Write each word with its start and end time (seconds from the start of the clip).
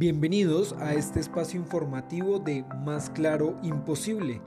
Bienvenidos 0.00 0.74
a 0.80 0.94
este 0.94 1.20
espacio 1.20 1.60
informativo 1.60 2.38
de 2.38 2.64
Más 2.86 3.10
Claro 3.10 3.58
Imposible, 3.62 4.40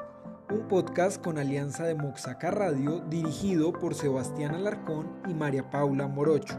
un 0.49 0.67
podcast 0.67 1.23
con 1.23 1.37
alianza 1.37 1.83
de 1.83 1.93
Moxaca 1.93 2.49
Radio 2.49 3.01
dirigido 3.01 3.71
por 3.71 3.93
Sebastián 3.93 4.55
Alarcón 4.55 5.11
y 5.29 5.35
María 5.35 5.69
Paula 5.69 6.07
Morocho. 6.07 6.57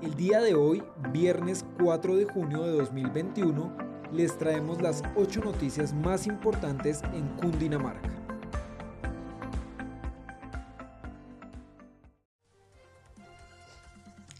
El 0.00 0.14
día 0.14 0.40
de 0.40 0.54
hoy, 0.54 0.82
viernes 1.12 1.66
4 1.82 2.16
de 2.16 2.24
junio 2.24 2.62
de 2.62 2.78
2021, 2.78 3.76
les 4.10 4.38
traemos 4.38 4.80
las 4.80 5.02
8 5.14 5.42
noticias 5.44 5.92
más 5.92 6.26
importantes 6.26 7.02
en 7.12 7.28
Cundinamarca. 7.36 8.17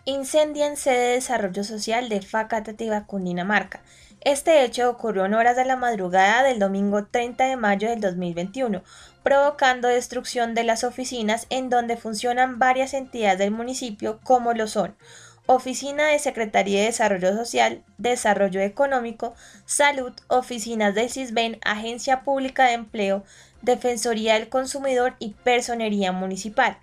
Incendian 0.09 0.79
sede 0.79 1.09
de 1.09 1.13
desarrollo 1.17 1.63
social 1.65 2.09
de 2.09 2.23
Facatativa, 2.23 3.05
Cundinamarca. 3.05 3.83
Este 4.23 4.65
hecho 4.65 4.89
ocurrió 4.89 5.27
en 5.27 5.35
horas 5.35 5.55
de 5.55 5.67
la 5.67 5.77
madrugada 5.77 6.43
del 6.43 6.59
domingo 6.59 7.05
30 7.05 7.45
de 7.45 7.57
mayo 7.59 7.91
del 7.91 8.01
2021, 8.01 8.83
provocando 9.23 9.87
destrucción 9.87 10.55
de 10.55 10.65
las 10.65 10.83
oficinas 10.83 11.47
en 11.51 11.69
donde 11.69 11.99
funcionan 11.99 12.59
varias 12.59 12.95
entidades 12.95 13.39
del 13.39 13.51
municipio 13.51 14.19
como 14.25 14.55
lo 14.55 14.67
son 14.67 14.97
Oficina 15.45 16.07
de 16.07 16.19
Secretaría 16.19 16.81
de 16.81 16.87
Desarrollo 16.87 17.35
Social, 17.37 17.85
Desarrollo 17.99 18.63
Económico, 18.63 19.35
Salud, 19.67 20.15
oficinas 20.29 20.95
del 20.95 21.11
CISBEN, 21.11 21.59
Agencia 21.67 22.23
Pública 22.23 22.65
de 22.65 22.73
Empleo, 22.73 23.25
Defensoría 23.61 24.35
del 24.35 24.49
Consumidor 24.49 25.17
y 25.19 25.35
Personería 25.45 26.13
Municipal. 26.13 26.79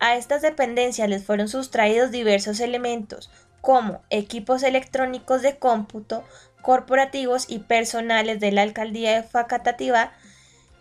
A 0.00 0.16
estas 0.16 0.42
dependencias 0.42 1.08
les 1.08 1.24
fueron 1.24 1.48
sustraídos 1.48 2.10
diversos 2.10 2.60
elementos, 2.60 3.30
como 3.60 4.02
equipos 4.10 4.62
electrónicos 4.62 5.42
de 5.42 5.58
cómputo, 5.58 6.24
corporativos 6.62 7.46
y 7.48 7.60
personales 7.60 8.40
de 8.40 8.52
la 8.52 8.62
alcaldía 8.62 9.14
de 9.14 9.22
Facatativá. 9.22 10.12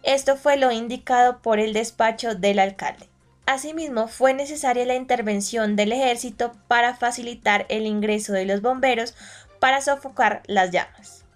Esto 0.04 0.38
fue 0.38 0.58
lo 0.58 0.72
indicado 0.72 1.42
por 1.42 1.60
el 1.60 1.74
despacho 1.74 2.36
del 2.36 2.60
alcalde. 2.60 3.10
Asimismo, 3.46 4.08
fue 4.08 4.34
necesaria 4.34 4.86
la 4.86 4.96
intervención 4.96 5.76
del 5.76 5.94
ejército 5.94 6.52
para 6.68 6.96
facilitar 6.96 7.66
el 7.70 7.86
ingreso 7.86 8.34
de 8.34 8.46
los 8.46 8.62
bomberos 8.62 9.16
para 9.60 9.82
sofocar 9.82 10.44
las 10.48 10.72
llamas. 10.72 11.27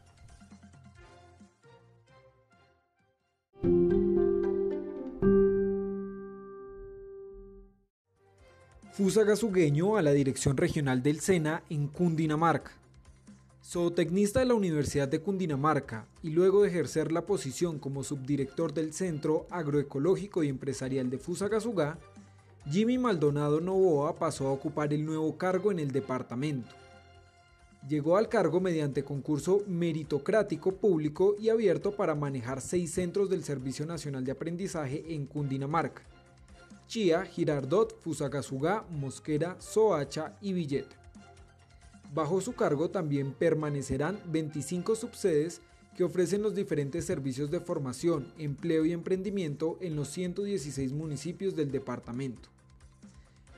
Fusagasugüeño 9.02 9.97
a 9.97 10.03
la 10.03 10.11
Dirección 10.11 10.57
Regional 10.57 11.02
del 11.02 11.21
SENA 11.21 11.63
en 11.71 11.88
Cundinamarca. 11.88 12.73
Zootecnista 13.66 14.41
de 14.41 14.45
la 14.45 14.53
Universidad 14.53 15.07
de 15.07 15.19
Cundinamarca 15.19 16.05
y 16.21 16.30
luego 16.30 16.61
de 16.61 16.69
ejercer 16.69 17.11
la 17.11 17.25
posición 17.25 17.79
como 17.79 18.03
subdirector 18.03 18.75
del 18.75 18.94
Centro 18.94 19.47
Agroecológico 19.49 20.44
y 20.44 20.49
Empresarial 20.49 21.09
de 21.09 21.17
Fusagasugá, 21.17 21.97
Jimmy 22.69 22.99
Maldonado 22.99 23.59
Novoa 23.59 24.19
pasó 24.19 24.47
a 24.47 24.52
ocupar 24.52 24.94
el 24.94 25.03
nuevo 25.03 25.35
cargo 25.35 25.72
en 25.72 25.79
el 25.79 25.89
departamento. 25.89 26.75
Llegó 27.89 28.17
al 28.17 28.29
cargo 28.29 28.61
mediante 28.61 29.03
concurso 29.03 29.63
meritocrático 29.66 30.75
público 30.75 31.35
y 31.39 31.49
abierto 31.49 31.95
para 31.95 32.13
manejar 32.13 32.61
seis 32.61 32.91
centros 32.91 33.31
del 33.31 33.44
Servicio 33.44 33.83
Nacional 33.88 34.23
de 34.23 34.33
Aprendizaje 34.33 35.03
en 35.16 35.25
Cundinamarca 35.25 36.03
Chía, 36.92 37.23
Girardot, 37.23 37.97
Fusagasugá, 38.02 38.86
Mosquera, 38.89 39.56
Soacha 39.61 40.36
y 40.42 40.52
Villeta. 40.52 40.97
Bajo 42.14 42.42
su 42.42 42.52
cargo 42.52 42.89
también 42.89 43.31
permanecerán 43.31 44.20
25 44.25 44.97
subsedes 44.97 45.62
que 45.95 46.03
ofrecen 46.03 46.42
los 46.42 46.53
diferentes 46.53 47.06
servicios 47.06 47.50
de 47.50 47.62
formación, 47.62 48.34
empleo 48.38 48.84
y 48.84 48.92
emprendimiento 48.92 49.78
en 49.80 49.95
los 49.95 50.09
116 50.09 50.92
municipios 50.92 51.56
del 51.56 51.72
departamento. 51.72 52.50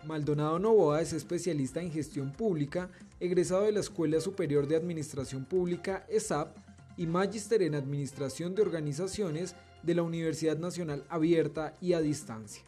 Maldonado 0.06 0.60
Novoa 0.60 1.02
es 1.02 1.12
especialista 1.12 1.82
en 1.82 1.92
gestión 1.92 2.34
pública, 2.34 2.92
egresado 3.20 3.64
de 3.64 3.72
la 3.72 3.80
Escuela 3.80 4.22
Superior 4.22 4.68
de 4.68 4.76
Administración 4.76 5.46
Pública 5.46 6.06
ESAP 6.08 6.56
y 6.98 7.08
magíster 7.08 7.64
en 7.64 7.74
Administración 7.74 8.54
de 8.54 8.62
Organizaciones 8.62 9.56
de 9.82 9.96
la 9.96 10.04
Universidad 10.04 10.60
Nacional 10.60 11.04
Abierta 11.10 11.76
y 11.82 11.94
a 11.94 12.00
Distancia. 12.00 12.62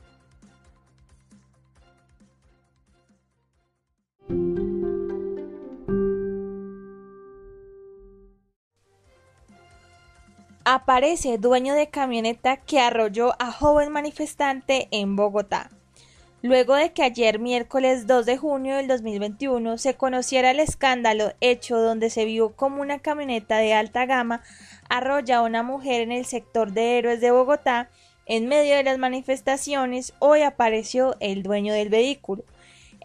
Aparece 10.75 11.37
dueño 11.37 11.73
de 11.73 11.87
camioneta 11.87 12.57
que 12.57 12.79
arrolló 12.79 13.33
a 13.39 13.51
joven 13.51 13.91
manifestante 13.91 14.89
en 14.91 15.15
Bogotá. 15.15 15.69
Luego 16.41 16.75
de 16.75 16.91
que 16.91 17.01
ayer 17.01 17.39
miércoles 17.39 18.07
2 18.07 18.25
de 18.25 18.37
junio 18.37 18.75
del 18.75 18.87
2021 18.87 19.77
se 19.77 19.95
conociera 19.95 20.51
el 20.51 20.59
escándalo 20.59 21.31
hecho 21.39 21.79
donde 21.79 22.09
se 22.09 22.25
vio 22.25 22.55
como 22.55 22.81
una 22.81 22.99
camioneta 22.99 23.57
de 23.57 23.73
alta 23.73 24.05
gama 24.05 24.43
arrolla 24.89 25.37
a 25.37 25.41
una 25.43 25.63
mujer 25.63 26.01
en 26.01 26.11
el 26.11 26.25
sector 26.25 26.73
de 26.73 26.97
héroes 26.97 27.21
de 27.21 27.31
Bogotá, 27.31 27.89
en 28.25 28.47
medio 28.47 28.75
de 28.75 28.83
las 28.83 28.97
manifestaciones 28.97 30.13
hoy 30.19 30.41
apareció 30.41 31.15
el 31.19 31.41
dueño 31.41 31.73
del 31.73 31.89
vehículo. 31.89 32.43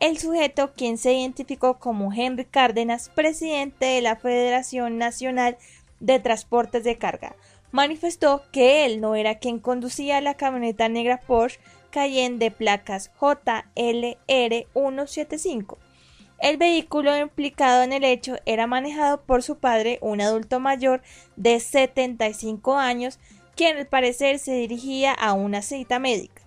El 0.01 0.19
sujeto, 0.19 0.73
quien 0.75 0.99
se 0.99 1.13
identificó 1.13 1.79
como 1.79 2.13
Henry 2.13 2.47
Cárdenas, 2.47 3.11
presidente 3.11 3.87
de 3.87 4.01
la 4.01 4.17
Federación 4.17 4.99
Nacional 4.99 5.57
de 6.01 6.19
Transportes 6.19 6.85
de 6.85 6.99
Carga, 6.99 7.37
manifestó 7.73 8.43
que 8.53 8.85
él 8.85 9.01
no 9.01 9.15
era 9.15 9.39
quien 9.39 9.59
conducía 9.59 10.21
la 10.21 10.35
camioneta 10.35 10.89
negra 10.89 11.21
Porsche 11.21 11.61
Cayenne 11.91 12.39
de 12.39 12.51
placas 12.51 13.11
JLR175. 13.21 15.79
El 16.41 16.57
vehículo 16.57 17.17
implicado 17.19 17.83
en 17.83 17.93
el 17.93 18.05
hecho 18.05 18.37
era 18.47 18.67
manejado 18.67 19.23
por 19.23 19.43
su 19.43 19.59
padre, 19.59 19.99
un 20.01 20.23
adulto 20.23 20.59
mayor 20.59 21.03
de 21.37 21.61
75 21.61 22.79
años, 22.79 23.19
quien 23.57 23.77
al 23.77 23.87
parecer 23.87 24.39
se 24.39 24.55
dirigía 24.55 25.13
a 25.13 25.35
una 25.35 25.61
cita 25.61 25.99
médica. 25.99 26.41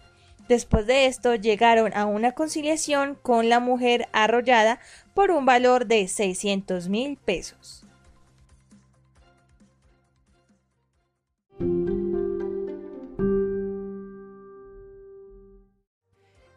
Después 0.48 0.88
de 0.88 1.06
esto 1.06 1.36
llegaron 1.36 1.96
a 1.96 2.06
una 2.06 2.34
conciliación 2.34 3.18
con 3.22 3.50
la 3.50 3.60
mujer 3.60 4.10
arrollada 4.12 4.80
por 5.14 5.32
un 5.32 5.46
valor 5.46 5.86
de 5.86 6.08
600 6.08 6.90
mil 6.90 7.18
pesos. 7.18 7.86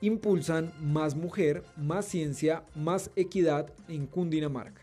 Impulsan 0.06 0.72
más 0.80 1.16
mujer, 1.16 1.64
más 1.76 2.06
ciencia, 2.06 2.64
más 2.74 3.10
equidad 3.16 3.72
en 3.88 4.06
Cundinamarca. 4.06 4.82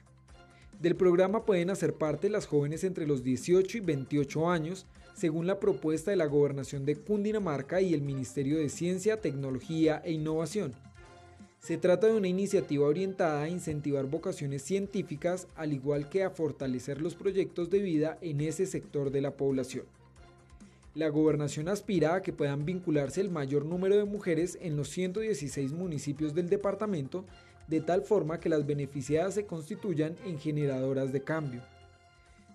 Del 0.81 0.95
programa 0.95 1.45
pueden 1.45 1.69
hacer 1.69 1.93
parte 1.93 2.29
las 2.29 2.45
jóvenes 2.45 2.83
entre 2.83 3.07
los 3.07 3.23
18 3.23 3.77
y 3.77 3.79
28 3.79 4.49
años, 4.49 4.85
según 5.15 5.47
la 5.47 5.59
propuesta 5.59 6.11
de 6.11 6.17
la 6.17 6.25
Gobernación 6.25 6.85
de 6.85 6.97
Cundinamarca 6.97 7.79
y 7.79 7.93
el 7.93 8.01
Ministerio 8.01 8.57
de 8.57 8.67
Ciencia, 8.67 9.21
Tecnología 9.21 10.01
e 10.03 10.11
Innovación. 10.11 10.73
Se 11.59 11.77
trata 11.77 12.07
de 12.07 12.17
una 12.17 12.27
iniciativa 12.27 12.85
orientada 12.85 13.43
a 13.43 13.49
incentivar 13.49 14.07
vocaciones 14.07 14.63
científicas, 14.63 15.47
al 15.55 15.71
igual 15.71 16.09
que 16.09 16.23
a 16.23 16.31
fortalecer 16.31 17.01
los 17.01 17.15
proyectos 17.15 17.69
de 17.69 17.79
vida 17.79 18.17
en 18.19 18.41
ese 18.41 18.65
sector 18.65 19.11
de 19.11 19.21
la 19.21 19.37
población. 19.37 19.85
La 20.95 21.09
gobernación 21.09 21.69
aspira 21.69 22.13
a 22.13 22.21
que 22.21 22.33
puedan 22.33 22.65
vincularse 22.65 23.19
el 23.19 23.31
mayor 23.31 23.65
número 23.65 23.97
de 23.97 24.05
mujeres 24.05 24.59
en 24.61 24.77
los 24.77 24.89
116 24.89 25.71
municipios 25.73 26.35
del 26.35 26.49
departamento, 26.49 27.25
de 27.67 27.81
tal 27.81 28.03
forma 28.03 28.39
que 28.39 28.49
las 28.49 28.67
beneficiadas 28.67 29.33
se 29.33 29.47
constituyan 29.47 30.15
en 30.23 30.37
generadoras 30.37 31.11
de 31.11 31.23
cambio. 31.23 31.63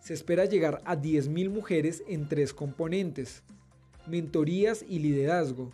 Se 0.01 0.15
espera 0.15 0.45
llegar 0.45 0.81
a 0.85 0.97
10.000 0.97 1.51
mujeres 1.51 2.05
en 2.07 2.29
tres 2.29 2.55
componentes, 2.55 3.43
mentorías 4.07 4.85
y 4.89 5.01
liderazgo, 5.01 5.73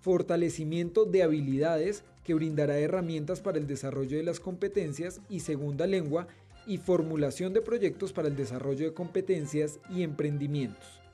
fortalecimiento 0.00 1.06
de 1.06 1.24
habilidades 1.24 2.04
que 2.22 2.34
brindará 2.34 2.78
herramientas 2.78 3.40
para 3.40 3.58
el 3.58 3.66
desarrollo 3.66 4.16
de 4.16 4.22
las 4.22 4.38
competencias 4.38 5.20
y 5.28 5.40
segunda 5.40 5.88
lengua 5.88 6.28
y 6.68 6.78
formulación 6.78 7.52
de 7.52 7.62
proyectos 7.62 8.12
para 8.12 8.28
el 8.28 8.36
desarrollo 8.36 8.86
de 8.86 8.94
competencias 8.94 9.80
y 9.90 10.04
emprendimientos. 10.04 11.05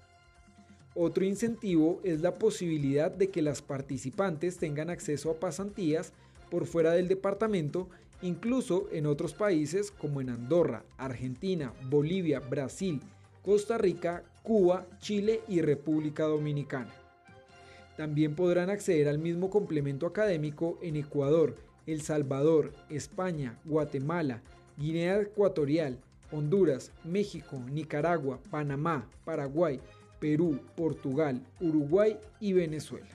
Otro 0.94 1.24
incentivo 1.24 2.00
es 2.04 2.20
la 2.20 2.34
posibilidad 2.34 3.10
de 3.10 3.30
que 3.30 3.40
las 3.40 3.62
participantes 3.62 4.58
tengan 4.58 4.90
acceso 4.90 5.30
a 5.30 5.40
pasantías 5.40 6.12
por 6.50 6.66
fuera 6.66 6.92
del 6.92 7.08
departamento, 7.08 7.88
incluso 8.20 8.88
en 8.92 9.06
otros 9.06 9.32
países 9.32 9.90
como 9.90 10.20
en 10.20 10.28
Andorra, 10.28 10.84
Argentina, 10.98 11.72
Bolivia, 11.88 12.40
Brasil, 12.40 13.00
Costa 13.42 13.78
Rica, 13.78 14.22
Cuba, 14.42 14.86
Chile 14.98 15.40
y 15.48 15.62
República 15.62 16.24
Dominicana. 16.24 16.92
También 17.96 18.34
podrán 18.34 18.68
acceder 18.68 19.08
al 19.08 19.18
mismo 19.18 19.48
complemento 19.48 20.06
académico 20.06 20.78
en 20.82 20.96
Ecuador, 20.96 21.56
El 21.86 22.02
Salvador, 22.02 22.72
España, 22.90 23.58
Guatemala, 23.64 24.42
Guinea 24.76 25.20
Ecuatorial, 25.20 25.98
Honduras, 26.30 26.92
México, 27.04 27.62
Nicaragua, 27.70 28.38
Panamá, 28.50 29.08
Paraguay, 29.24 29.80
Perú, 30.22 30.60
Portugal, 30.76 31.42
Uruguay 31.60 32.16
y 32.38 32.52
Venezuela. 32.52 33.08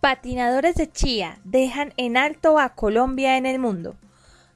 Patinadores 0.00 0.76
de 0.76 0.88
Chía 0.88 1.40
dejan 1.42 1.92
en 1.96 2.16
alto 2.16 2.60
a 2.60 2.76
Colombia 2.76 3.36
en 3.36 3.46
el 3.46 3.58
mundo. 3.58 3.96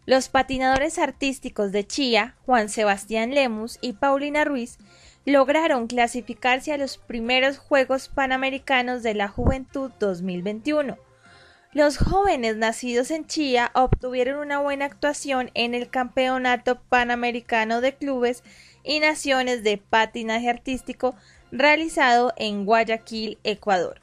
Los 0.07 0.29
patinadores 0.29 1.01
artísticos 1.01 1.73
de 1.73 1.85
Chía, 1.85 2.37
Juan 2.47 2.69
Sebastián 2.69 3.35
Lemus 3.35 3.81
y 3.81 3.95
Paulina 3.95 4.45
Ruiz, 4.45 4.79
lograron 5.25 5.89
clasificarse 5.89 6.73
a 6.73 6.79
los 6.79 6.97
primeros 6.97 7.59
Juegos 7.59 8.09
Panamericanos 8.09 9.03
de 9.03 9.15
la 9.15 9.27
Juventud 9.27 9.91
2021. 9.99 11.10
Los 11.73 11.99
jóvenes 11.99 12.57
nacidos 12.57 13.13
en 13.13 13.29
Chía 13.29 13.71
obtuvieron 13.75 14.41
una 14.41 14.59
buena 14.59 14.87
actuación 14.87 15.53
en 15.55 15.75
el 15.75 15.89
Campeonato 15.89 16.81
Panamericano 16.89 17.81
de 17.81 17.95
Clubes 17.95 18.43
y 18.83 18.99
Naciones 18.99 19.63
de 19.63 19.79
Patinaje 19.79 20.51
Artístico 20.51 21.15
realizado 21.53 22.33
en 22.37 22.65
Guayaquil, 22.65 23.39
Ecuador. 23.45 24.01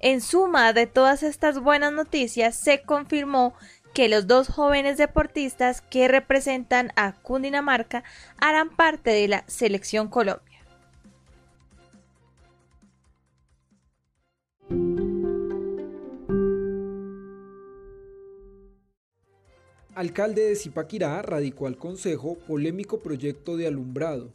En 0.00 0.20
suma 0.20 0.74
de 0.74 0.86
todas 0.86 1.22
estas 1.22 1.60
buenas 1.60 1.94
noticias, 1.94 2.54
se 2.54 2.82
confirmó 2.82 3.54
que 3.94 4.10
los 4.10 4.26
dos 4.26 4.48
jóvenes 4.48 4.98
deportistas 4.98 5.80
que 5.80 6.08
representan 6.08 6.92
a 6.94 7.12
Cundinamarca 7.12 8.04
harán 8.38 8.68
parte 8.68 9.10
de 9.10 9.28
la 9.28 9.44
Selección 9.46 10.08
Colombia. 10.08 10.47
Alcalde 19.98 20.42
de 20.42 20.54
Zipaquirá 20.54 21.22
radicó 21.22 21.66
al 21.66 21.76
Consejo 21.76 22.38
polémico 22.46 23.00
proyecto 23.00 23.56
de 23.56 23.66
alumbrado 23.66 24.30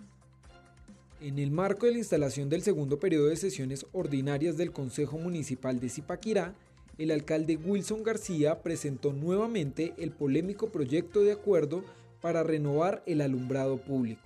en 1.21 1.39
el 1.39 1.51
marco 1.51 1.86
de 1.86 1.94
la 1.94 2.00
instalación 2.00 2.50
del 2.50 2.63
segundo 2.63 3.00
periodo 3.00 3.27
de 3.27 3.38
sesiones 3.38 3.86
ordinarias 3.94 4.57
del 4.57 4.74
Consejo 4.74 5.18
Municipal 5.18 5.80
de 5.80 5.88
Zipaquirá, 5.88 6.54
el 6.98 7.12
alcalde 7.12 7.56
Wilson 7.56 8.04
García 8.04 8.62
presentó 8.62 9.13
nuevamente 9.13 9.94
el 9.98 10.12
polémico 10.12 10.69
proyecto 10.69 11.21
de 11.21 11.31
acuerdo 11.31 11.86
para 12.19 12.44
renovar 12.44 13.01
el 13.06 13.21
alumbrado 13.21 13.77
público. 13.77 14.21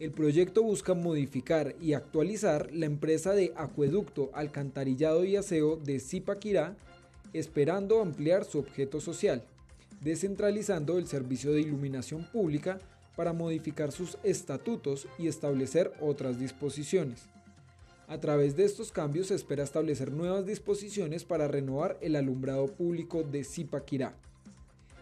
El 0.00 0.10
proyecto 0.10 0.64
busca 0.64 0.94
modificar 0.94 1.76
y 1.80 1.92
actualizar 1.92 2.70
la 2.72 2.86
empresa 2.86 3.34
de 3.34 3.52
acueducto, 3.54 4.32
alcantarillado 4.34 5.24
y 5.24 5.36
aseo 5.36 5.76
de 5.76 6.00
Zipaquirá, 6.00 6.76
esperando 7.32 8.00
ampliar 8.00 8.44
su 8.44 8.58
objeto 8.58 9.00
social, 9.00 9.44
descentralizando 10.04 10.98
el 10.98 11.06
servicio 11.06 11.52
de 11.52 11.62
iluminación 11.62 12.24
pública 12.30 12.78
para 13.16 13.32
modificar 13.32 13.90
sus 13.90 14.18
estatutos 14.22 15.08
y 15.18 15.28
establecer 15.28 15.92
otras 16.00 16.38
disposiciones. 16.38 17.22
A 18.06 18.20
través 18.20 18.54
de 18.54 18.64
estos 18.64 18.92
cambios 18.92 19.28
se 19.28 19.34
espera 19.34 19.64
establecer 19.64 20.12
nuevas 20.12 20.44
disposiciones 20.44 21.24
para 21.24 21.48
renovar 21.48 21.96
el 22.02 22.16
alumbrado 22.16 22.66
público 22.66 23.22
de 23.22 23.44
Zipaquirá. 23.44 24.14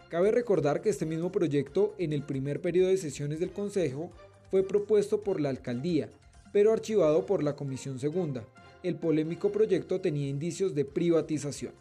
Cabe 0.09 0.31
recordar 0.31 0.81
que 0.81 0.89
este 0.89 1.05
mismo 1.05 1.31
proyecto 1.31 1.95
en 1.97 2.13
el 2.13 2.23
primer 2.23 2.61
periodo 2.61 2.89
de 2.89 2.97
sesiones 2.97 3.41
del 3.41 3.51
Consejo 3.51 4.09
fue 4.51 4.63
propuesto 4.63 5.21
por 5.21 5.41
la 5.41 5.49
alcaldía, 5.49 6.09
pero 6.53 6.71
archivado 6.71 7.25
por 7.25 7.43
la 7.43 7.57
Comisión 7.57 7.99
Segunda. 7.99 8.45
El 8.83 8.95
polémico 8.95 9.51
proyecto 9.51 9.99
tenía 9.99 10.29
indicios 10.29 10.75
de 10.75 10.85
privatización. 10.85 11.73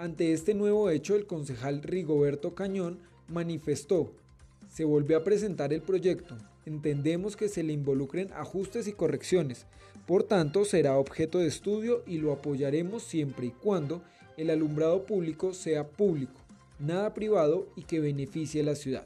Ante 0.00 0.32
este 0.32 0.54
nuevo 0.54 0.88
hecho, 0.88 1.14
el 1.14 1.26
concejal 1.26 1.82
Rigoberto 1.82 2.54
Cañón 2.54 3.00
manifestó 3.28 4.10
se 4.70 4.86
volvió 4.86 5.18
a 5.18 5.24
presentar 5.24 5.74
el 5.74 5.82
proyecto. 5.82 6.38
Entendemos 6.64 7.36
que 7.36 7.50
se 7.50 7.62
le 7.62 7.74
involucren 7.74 8.32
ajustes 8.32 8.88
y 8.88 8.94
correcciones, 8.94 9.66
por 10.06 10.22
tanto 10.22 10.64
será 10.64 10.96
objeto 10.96 11.38
de 11.38 11.48
estudio 11.48 12.02
y 12.06 12.16
lo 12.16 12.32
apoyaremos 12.32 13.02
siempre 13.02 13.48
y 13.48 13.50
cuando 13.50 14.00
el 14.38 14.48
alumbrado 14.48 15.04
público 15.04 15.52
sea 15.52 15.86
público, 15.86 16.40
nada 16.78 17.12
privado 17.12 17.68
y 17.76 17.82
que 17.82 18.00
beneficie 18.00 18.62
a 18.62 18.64
la 18.64 18.76
ciudad. 18.76 19.04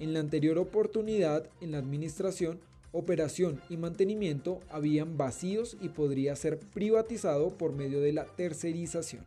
En 0.00 0.14
la 0.14 0.18
anterior 0.18 0.58
oportunidad, 0.58 1.48
en 1.60 1.70
la 1.70 1.78
administración, 1.78 2.58
operación 2.90 3.60
y 3.70 3.76
mantenimiento 3.76 4.58
habían 4.68 5.16
vacíos 5.16 5.76
y 5.80 5.90
podría 5.90 6.34
ser 6.34 6.58
privatizado 6.58 7.50
por 7.50 7.72
medio 7.72 8.00
de 8.00 8.12
la 8.12 8.24
tercerización. 8.24 9.22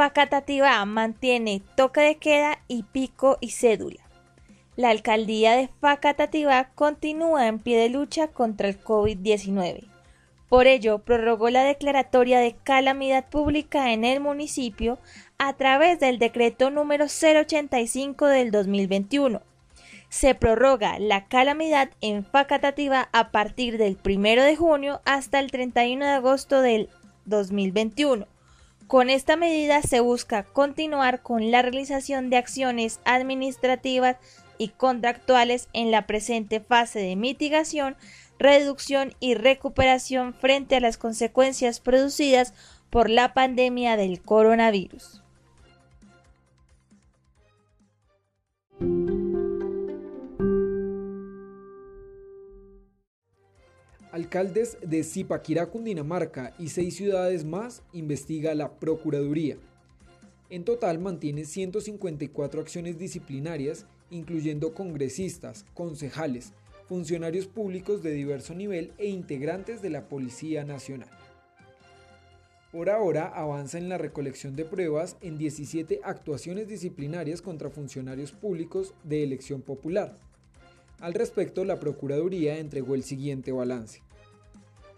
Facatativá 0.00 0.82
mantiene 0.86 1.60
toque 1.76 2.00
de 2.00 2.16
queda 2.16 2.58
y 2.68 2.84
pico 2.84 3.36
y 3.42 3.50
cédula. 3.50 4.00
La 4.74 4.88
alcaldía 4.88 5.54
de 5.54 5.68
Facatativá 5.78 6.70
continúa 6.74 7.48
en 7.48 7.58
pie 7.58 7.76
de 7.76 7.90
lucha 7.90 8.28
contra 8.28 8.68
el 8.68 8.82
COVID-19. 8.82 9.84
Por 10.48 10.66
ello, 10.66 11.00
prorrogó 11.00 11.50
la 11.50 11.64
declaratoria 11.64 12.40
de 12.40 12.56
calamidad 12.64 13.28
pública 13.28 13.92
en 13.92 14.04
el 14.04 14.20
municipio 14.20 14.98
a 15.36 15.52
través 15.58 16.00
del 16.00 16.18
decreto 16.18 16.70
número 16.70 17.04
085 17.04 18.26
del 18.26 18.52
2021. 18.52 19.42
Se 20.08 20.34
prorroga 20.34 20.98
la 20.98 21.26
calamidad 21.26 21.90
en 22.00 22.24
Facatativá 22.24 23.10
a 23.12 23.30
partir 23.30 23.76
del 23.76 23.98
1 24.02 24.44
de 24.44 24.56
junio 24.56 25.02
hasta 25.04 25.40
el 25.40 25.50
31 25.50 26.02
de 26.06 26.10
agosto 26.12 26.62
del 26.62 26.88
2021 27.26 28.26
con 28.90 29.08
esta 29.08 29.36
medida 29.36 29.82
se 29.82 30.00
busca 30.00 30.42
continuar 30.42 31.22
con 31.22 31.52
la 31.52 31.62
realización 31.62 32.28
de 32.28 32.38
acciones 32.38 32.98
administrativas 33.04 34.16
y 34.58 34.70
contractuales 34.70 35.68
en 35.72 35.92
la 35.92 36.08
presente 36.08 36.58
fase 36.58 36.98
de 36.98 37.14
mitigación, 37.14 37.94
reducción 38.40 39.14
y 39.20 39.34
recuperación 39.34 40.34
frente 40.34 40.74
a 40.74 40.80
las 40.80 40.98
consecuencias 40.98 41.78
producidas 41.78 42.52
por 42.90 43.10
la 43.10 43.32
pandemia 43.32 43.96
del 43.96 44.20
coronavirus. 44.20 45.22
Alcaldes 54.20 54.76
de 54.82 55.02
Zipaquirá, 55.02 55.66
Cundinamarca 55.70 56.52
y 56.58 56.68
seis 56.68 56.94
ciudades 56.94 57.46
más 57.46 57.82
investiga 57.94 58.54
la 58.54 58.74
Procuraduría. 58.74 59.56
En 60.50 60.64
total 60.64 60.98
mantiene 60.98 61.46
154 61.46 62.60
acciones 62.60 62.98
disciplinarias, 62.98 63.86
incluyendo 64.10 64.74
congresistas, 64.74 65.64
concejales, 65.72 66.52
funcionarios 66.86 67.46
públicos 67.46 68.02
de 68.02 68.12
diverso 68.12 68.54
nivel 68.54 68.92
e 68.98 69.08
integrantes 69.08 69.80
de 69.80 69.88
la 69.88 70.06
Policía 70.06 70.64
Nacional. 70.64 71.08
Por 72.72 72.90
ahora 72.90 73.26
avanza 73.26 73.78
en 73.78 73.88
la 73.88 73.96
recolección 73.96 74.54
de 74.54 74.66
pruebas 74.66 75.16
en 75.22 75.38
17 75.38 76.00
actuaciones 76.04 76.68
disciplinarias 76.68 77.40
contra 77.40 77.70
funcionarios 77.70 78.32
públicos 78.32 78.92
de 79.02 79.22
elección 79.22 79.62
popular. 79.62 80.18
Al 81.00 81.14
respecto, 81.14 81.64
la 81.64 81.80
Procuraduría 81.80 82.58
entregó 82.58 82.94
el 82.94 83.02
siguiente 83.02 83.50
balance 83.50 84.02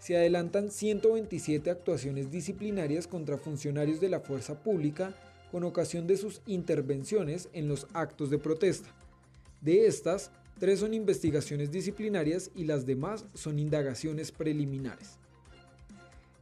se 0.03 0.17
adelantan 0.17 0.69
127 0.69 1.71
actuaciones 1.71 2.29
disciplinarias 2.29 3.07
contra 3.07 3.37
funcionarios 3.37 4.01
de 4.01 4.09
la 4.09 4.19
fuerza 4.19 4.61
pública 4.61 5.15
con 5.49 5.63
ocasión 5.63 6.07
de 6.07 6.17
sus 6.17 6.41
intervenciones 6.45 7.47
en 7.53 7.69
los 7.69 7.87
actos 7.93 8.29
de 8.29 8.37
protesta. 8.37 8.89
De 9.61 9.85
estas, 9.87 10.29
tres 10.59 10.81
son 10.81 10.93
investigaciones 10.93 11.71
disciplinarias 11.71 12.51
y 12.53 12.65
las 12.65 12.85
demás 12.85 13.23
son 13.33 13.59
indagaciones 13.59 14.33
preliminares. 14.33 15.19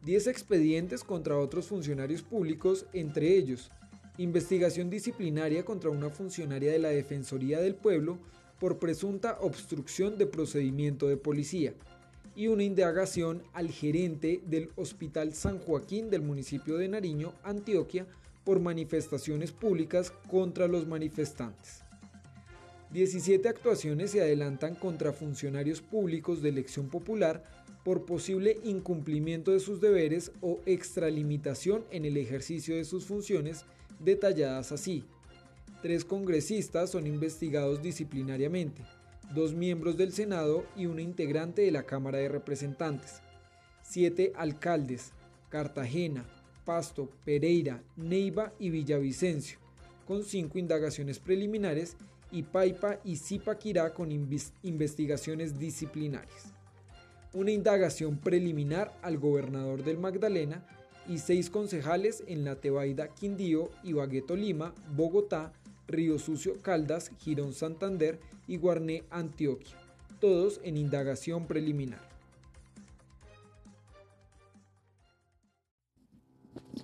10 0.05 0.25
expedientes 0.25 1.03
contra 1.03 1.37
otros 1.37 1.67
funcionarios 1.67 2.23
públicos, 2.23 2.87
entre 2.93 3.35
ellos, 3.35 3.69
investigación 4.17 4.89
disciplinaria 4.89 5.63
contra 5.63 5.91
una 5.91 6.09
funcionaria 6.09 6.71
de 6.71 6.79
la 6.79 6.89
Defensoría 6.89 7.59
del 7.59 7.75
Pueblo 7.75 8.17
por 8.59 8.79
presunta 8.79 9.37
obstrucción 9.39 10.17
de 10.17 10.25
procedimiento 10.25 11.07
de 11.07 11.17
policía, 11.17 11.75
y 12.35 12.47
una 12.47 12.63
indagación 12.63 13.43
al 13.53 13.69
gerente 13.69 14.41
del 14.45 14.69
Hospital 14.75 15.33
San 15.33 15.59
Joaquín 15.59 16.09
del 16.09 16.21
municipio 16.21 16.77
de 16.77 16.87
Nariño, 16.87 17.33
Antioquia, 17.43 18.07
por 18.43 18.59
manifestaciones 18.59 19.51
públicas 19.51 20.11
contra 20.29 20.67
los 20.67 20.87
manifestantes. 20.87 21.83
17 22.91 23.47
actuaciones 23.47 24.11
se 24.11 24.21
adelantan 24.21 24.75
contra 24.75 25.13
funcionarios 25.13 25.81
públicos 25.81 26.41
de 26.41 26.49
elección 26.49 26.89
popular 26.89 27.43
por 27.85 28.05
posible 28.05 28.59
incumplimiento 28.63 29.51
de 29.51 29.59
sus 29.59 29.79
deberes 29.79 30.31
o 30.41 30.59
extralimitación 30.65 31.85
en 31.91 32.05
el 32.05 32.17
ejercicio 32.17 32.75
de 32.75 32.85
sus 32.85 33.05
funciones, 33.05 33.65
detalladas 33.99 34.71
así. 34.71 35.05
Tres 35.81 36.05
congresistas 36.05 36.91
son 36.91 37.07
investigados 37.07 37.81
disciplinariamente, 37.81 38.83
dos 39.33 39.53
miembros 39.53 39.97
del 39.97 40.13
Senado 40.13 40.65
y 40.75 40.85
una 40.85 41.01
integrante 41.01 41.61
de 41.61 41.71
la 41.71 41.83
Cámara 41.83 42.17
de 42.17 42.29
Representantes. 42.29 43.21
Siete 43.81 44.33
alcaldes, 44.35 45.13
Cartagena, 45.49 46.25
Pasto, 46.65 47.09
Pereira, 47.25 47.83
Neiva 47.95 48.53
y 48.59 48.69
Villavicencio, 48.69 49.59
con 50.07 50.23
cinco 50.23 50.59
indagaciones 50.59 51.19
preliminares, 51.19 51.97
y 52.31 52.43
Paipa 52.43 52.99
y 53.03 53.17
Zipaquirá 53.17 53.93
con 53.93 54.09
investigaciones 54.63 55.59
disciplinarias. 55.59 56.53
Una 57.33 57.51
indagación 57.51 58.17
preliminar 58.17 58.97
al 59.01 59.17
gobernador 59.17 59.83
del 59.83 59.97
Magdalena 59.97 60.65
y 61.07 61.17
seis 61.17 61.49
concejales 61.49 62.23
en 62.27 62.45
La 62.45 62.55
Tebaida, 62.55 63.09
Quindío, 63.09 63.69
Ibagué, 63.83 64.23
Lima, 64.35 64.73
Bogotá, 64.95 65.51
Río 65.91 66.19
Sucio, 66.19 66.61
Caldas, 66.61 67.11
Girón, 67.19 67.53
Santander 67.53 68.19
y 68.47 68.57
Guarné, 68.57 69.03
Antioquia, 69.09 69.75
todos 70.19 70.59
en 70.63 70.77
indagación 70.77 71.47
preliminar. 71.47 72.11